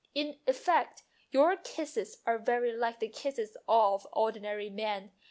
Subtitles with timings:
[0.15, 5.11] In effect your kisses are very like the kisses of ordinary men.